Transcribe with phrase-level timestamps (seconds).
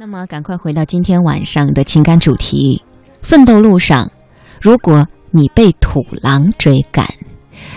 [0.00, 2.82] 那么，赶快回到今天晚上的情感主题：
[3.20, 4.10] 奋斗路上，
[4.58, 7.06] 如果你被土狼追赶，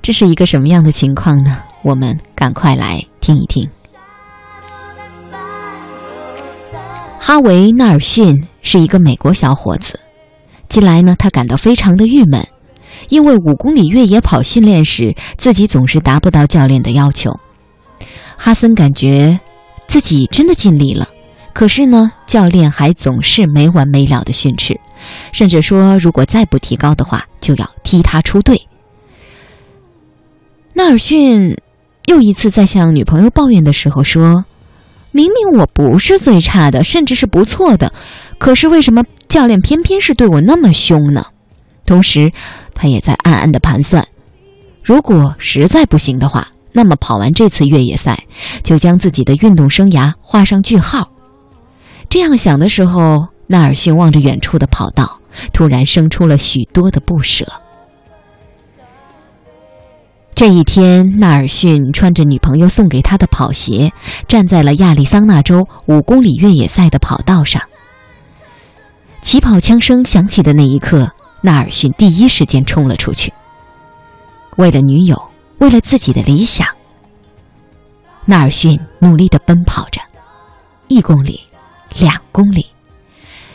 [0.00, 1.58] 这是一个什么样的情况呢？
[1.82, 3.68] 我们赶快来听一听。
[7.20, 10.00] 哈维·纳尔逊是一个美国小伙子，
[10.70, 12.46] 近来呢，他感到非常的郁闷，
[13.10, 17.38] 因为五公里越野跑训练时，自己总是达不到教练的要求。
[18.38, 19.38] 哈森感觉
[19.86, 21.06] 自己真的尽力了。
[21.56, 24.78] 可是呢，教练还总是没完没了的训斥，
[25.32, 28.60] 甚至说如果再不提高的话，就要踢他出队。
[30.74, 31.56] 纳尔逊
[32.04, 34.44] 又一次在向女朋友抱怨的时候说
[35.12, 37.90] ：“明明我不是最差的，甚至是不错的，
[38.36, 41.24] 可是为什么教练偏偏是对我那么凶呢？”
[41.86, 42.30] 同时，
[42.74, 44.06] 他也在暗暗的盘算：
[44.82, 48.24] 如果实在不行的话，那么跑完这次越野赛，
[48.62, 51.12] 就将自己的运动生涯画上句号。
[52.08, 55.20] 这样想的时候，纳尔逊望着远处的跑道，
[55.52, 57.46] 突然生出了许多的不舍。
[60.34, 63.92] 这一天，纳尔逊穿着女朋友送给他的跑鞋，
[64.28, 67.62] 站在了亚利桑那州五公里越野赛的跑道上。
[69.22, 73.32] 起跑枪声响起的那一刻，纳尔逊第一时间冲了出去。
[74.56, 75.20] 为了女友，
[75.58, 76.68] 为了自己的理想，
[78.26, 80.02] 纳尔逊努力的奔跑着，
[80.88, 81.40] 一公里。
[81.98, 82.66] 两公里，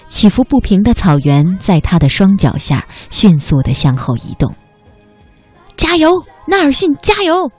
[0.09, 4.53] 起伏不平的草原在他的双脚下迅速的向后移动。
[5.75, 6.93] 加油，纳尔逊！
[7.01, 7.51] 加油！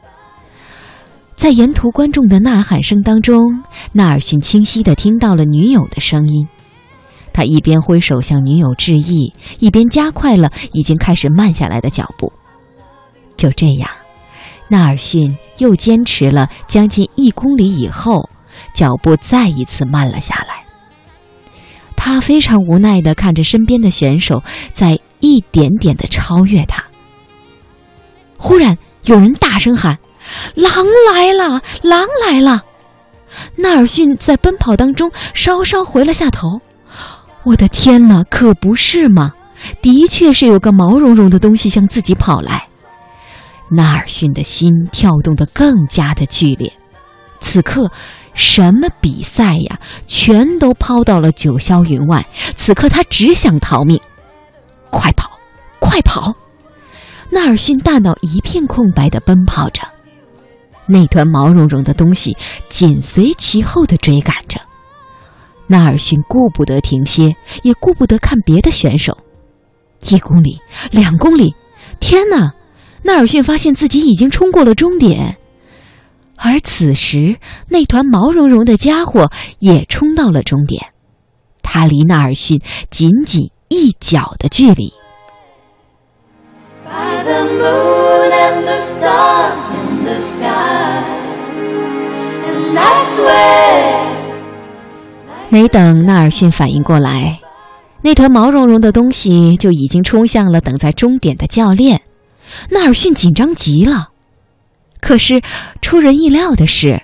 [1.36, 6.46] 在沿途观众的呐喊声当中，纳尔逊清晰的听到了女友的声音。
[7.32, 12.32] 他一边挥手向女友致意，一边加快了已经开始慢下来的脚步。
[13.36, 13.88] 就这样，
[14.68, 18.28] 纳尔逊又坚持了将近一公里以后，
[18.74, 20.51] 脚步再一次慢了下来。
[22.04, 26.82] 他非常无奈的看着身边的选手在一点点的超越他。
[28.36, 29.96] 忽然有人大声喊
[30.56, 31.62] ：“狼来了！
[31.80, 32.60] 狼来了！”
[33.54, 36.60] 纳尔逊在奔跑当中稍稍回了下头。
[37.44, 39.32] 我的天哪，可不是吗？
[39.80, 42.66] 的确是有个毛茸茸的东西向自己跑来。
[43.70, 46.72] 纳尔逊的心跳动得更加的剧烈。
[47.38, 47.88] 此刻。
[48.34, 49.78] 什么比赛呀？
[50.06, 52.26] 全都抛到了九霄云外。
[52.56, 54.00] 此刻他只想逃命，
[54.90, 55.30] 快跑，
[55.80, 56.34] 快跑！
[57.30, 59.82] 纳尔逊大脑一片空白的奔跑着，
[60.86, 62.36] 那团毛茸茸的东西
[62.68, 64.60] 紧随其后的追赶着。
[65.66, 69.16] 纳尔逊顾不得停歇，也顾不得看别的选手。
[70.08, 70.60] 一公里，
[70.90, 71.54] 两公里，
[72.00, 72.52] 天哪！
[73.02, 75.38] 纳尔逊发现自己已经冲过了终点。
[76.44, 77.38] 而此时，
[77.68, 79.30] 那团毛茸茸的家伙
[79.60, 80.86] 也冲到了终点，
[81.62, 82.60] 他离纳尔逊
[82.90, 84.92] 仅仅一脚的距离。
[86.84, 91.02] by the moon and the stars and the sky
[95.48, 97.38] 没等纳尔逊反应过来，
[98.02, 102.00] 那团毛茸茸的东西就已经冲向了等在终点的教练。
[102.70, 104.11] 纳尔逊紧张极了。
[105.02, 105.42] 可是，
[105.82, 107.02] 出人意料的是，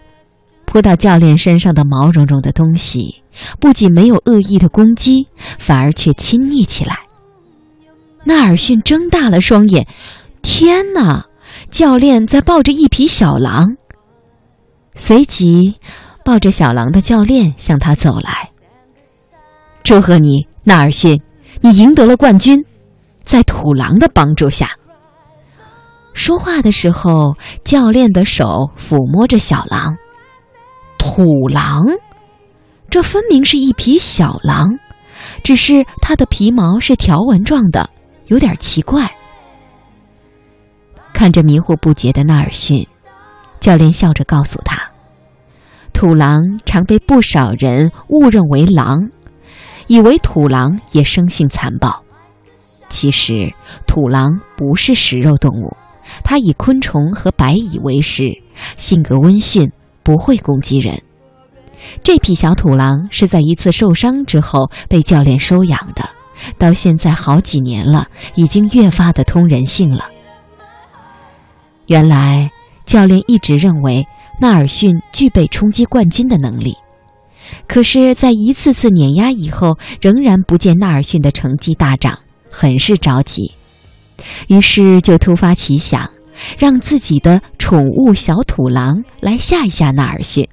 [0.64, 3.22] 扑到教练身上的毛茸茸的东西，
[3.60, 5.26] 不仅没有恶意的攻击，
[5.58, 7.00] 反而却亲昵起来。
[8.24, 9.86] 纳尔逊睁大了双眼，
[10.40, 11.26] 天哪！
[11.70, 13.76] 教练在抱着一匹小狼。
[14.94, 15.74] 随即，
[16.24, 18.48] 抱着小狼的教练向他走来。
[19.82, 21.20] 祝贺你，纳尔逊，
[21.60, 22.64] 你赢得了冠军，
[23.24, 24.77] 在土狼的帮助下。
[26.18, 28.44] 说话的时候，教练的手
[28.76, 29.96] 抚摸着小狼。
[30.98, 31.86] 土狼，
[32.90, 34.80] 这分明是一匹小狼，
[35.44, 37.88] 只是它的皮毛是条纹状的，
[38.26, 39.08] 有点奇怪。
[41.12, 42.84] 看着迷惑不解的纳尔逊，
[43.60, 44.76] 教练笑着告诉他
[45.94, 49.08] ：“土狼常被不少人误认为狼，
[49.86, 52.02] 以为土狼也生性残暴。
[52.88, 53.54] 其实，
[53.86, 55.76] 土狼不是食肉动物。”
[56.22, 58.32] 它以昆虫和白蚁为食，
[58.76, 59.70] 性格温驯，
[60.02, 61.00] 不会攻击人。
[62.02, 66.08] 这匹小土狼是在一次受伤之后被教练收养的，
[66.58, 70.04] 到现在好几年了，已经越发的通人性了。
[71.86, 72.50] 原来
[72.84, 74.06] 教练一直认为
[74.40, 76.76] 纳尔逊具备冲击冠军的能力，
[77.66, 82.18] 可是，在一次次碾压以后，仍然不见纳尔逊的成绩大涨，
[82.50, 83.52] 很是着急。
[84.48, 86.08] 于是就突发奇想，
[86.58, 90.48] 让自己的宠物小土狼来吓一吓纳尔逊。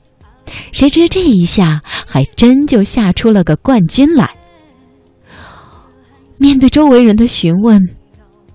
[0.72, 4.30] 谁知这一下还真就吓出了个冠军来。
[6.38, 7.82] 面对周围人的询问，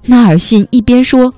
[0.04, 1.34] 纳尔逊一边说：“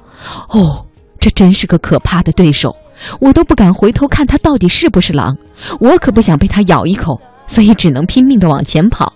[0.50, 0.84] 哦，
[1.18, 2.74] 这真是个可怕的对手，
[3.20, 5.36] 我都不敢回头看他到底是不是狼，
[5.80, 9.12] 我可不想被他咬一口，所以只能拼命的往前跑。”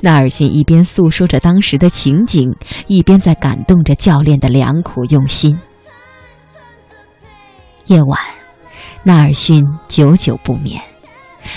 [0.00, 2.54] 纳尔逊一边诉说着当时的情景，
[2.86, 5.58] 一边在感动着教练的良苦用心。
[7.86, 8.18] 夜晚，
[9.02, 10.82] 纳尔逊久久不眠，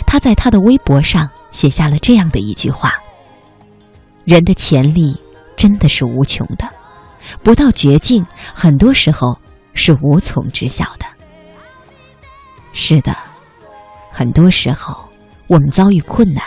[0.06, 2.92] 他在他的微博上写下了这样的一句话。
[4.26, 5.18] 人的潜力
[5.56, 6.68] 真的是无穷的，
[7.44, 9.38] 不到绝境，很多时候
[9.74, 11.06] 是无从知晓的。
[12.74, 13.16] 是的，
[14.12, 14.98] 很多时候
[15.48, 16.44] 我们遭遇困难，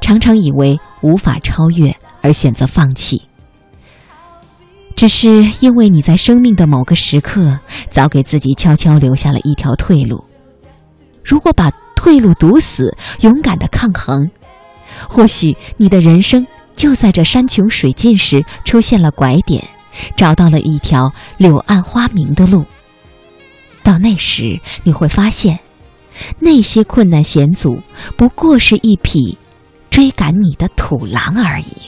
[0.00, 3.22] 常常以为无法超越而选择放弃，
[4.94, 7.58] 只是因为你在生命的某个时刻
[7.90, 10.24] 早给自己悄悄留下了一条退路。
[11.24, 14.30] 如果把退路堵死，勇敢的抗衡，
[15.08, 16.46] 或许你的人生。
[16.76, 19.66] 就在这山穷水尽时，出现了拐点，
[20.14, 22.66] 找到了一条柳暗花明的路。
[23.82, 25.58] 到那时，你会发现，
[26.38, 27.80] 那些困难险阻
[28.14, 29.38] 不过是一匹
[29.96, 31.86] 追赶你的土狼而已。